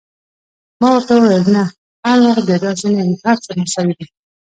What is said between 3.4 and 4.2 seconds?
څه مساوي دي.